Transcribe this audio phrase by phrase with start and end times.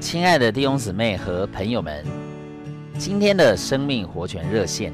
[0.00, 2.04] 亲爱的弟兄姊妹和朋友们，
[2.96, 4.92] 今天的生命活泉热线，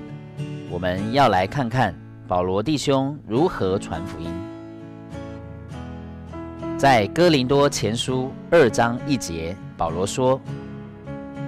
[0.71, 1.95] 我们要来看看
[2.27, 4.27] 保罗弟兄如何传福音。
[6.79, 10.41] 在哥林多前书二章一节，保罗说：“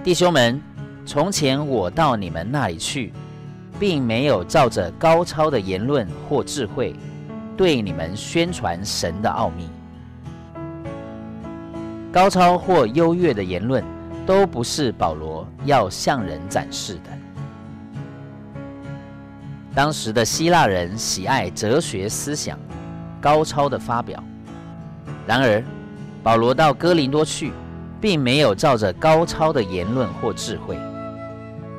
[0.05, 0.61] 弟兄们，
[1.07, 3.11] 从前我到你们那里去，
[3.81, 6.95] 并没有照着高超的言论或智慧，
[7.57, 9.67] 对你们宣传神的奥秘。”
[12.17, 13.85] 高超或优越的言论，
[14.25, 17.11] 都不是保罗要向人展示的。
[19.75, 22.59] 当时的希腊人喜爱哲学思想，
[23.21, 24.25] 高超的发表。
[25.27, 25.63] 然而，
[26.23, 27.53] 保罗到哥林多去，
[28.01, 30.79] 并没有照着高超的言论或智慧。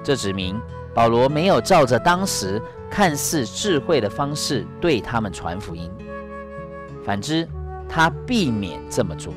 [0.03, 0.55] 这指明
[0.93, 2.61] 保罗没有照着当时
[2.91, 5.91] 看似智慧的方式对他们传福音。
[7.03, 7.49] 反之，
[7.89, 9.33] 他避免这么做。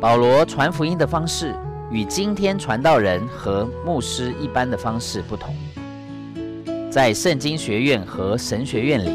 [0.00, 1.52] 保罗传福音的方式
[1.90, 5.52] 与今天传道人和牧师一般的方式不同。
[6.88, 9.10] 在圣经学院和神学院里，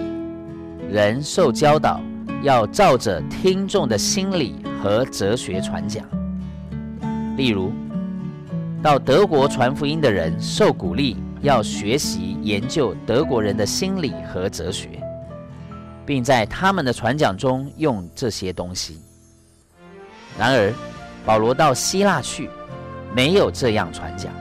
[0.92, 2.02] 人受教导
[2.42, 6.06] 要照着听众的心理和哲学传讲。
[7.38, 7.72] 例如，
[8.82, 15.02] 到德国传福音的人受鼓励要学习研究德国人的心理和哲学，
[16.06, 19.00] 并在他们的传讲中用这些东西。
[20.38, 20.74] 然而，
[21.26, 22.50] 保罗到希腊去，
[23.16, 24.32] 没有这样传讲。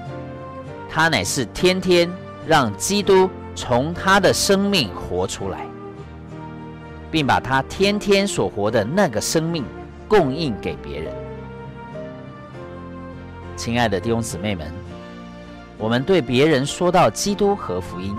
[0.91, 2.11] 他乃是天天
[2.47, 5.67] 让基督从他的生命活出来，
[7.11, 9.65] 并把他天天所活的那个生命
[10.09, 11.15] 供应给别人。
[13.57, 14.73] 亲爱的弟兄姊妹们，
[15.79, 18.17] 我们对别人说到基督和福音，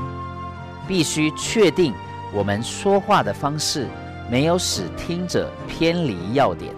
[0.88, 1.94] 必须确定
[2.32, 3.88] 我们说话的方式
[4.30, 6.74] 没有使听者偏离要点。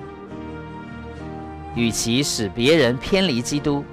[1.76, 3.84] 与其使别人偏离基督，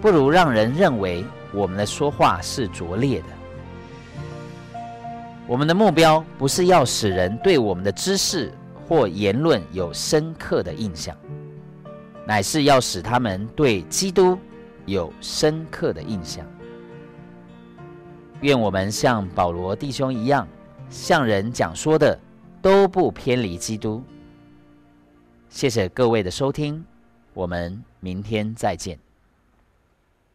[0.00, 3.26] 不如让人认为我们的说话是拙劣的。
[5.46, 8.52] 我们的目标不是要使人对我们的知识
[8.86, 11.16] 或言论有深刻的印象，
[12.26, 14.38] 乃是要使他们对基督
[14.86, 16.46] 有深刻的印象。
[18.42, 20.46] 愿我们像保罗弟兄一样，
[20.88, 22.18] 向人讲说的
[22.62, 24.04] 都不偏离基督。
[25.50, 26.82] 谢谢各位的收听。
[27.34, 29.09] 我们明天再见。